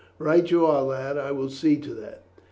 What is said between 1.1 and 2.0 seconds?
I will see to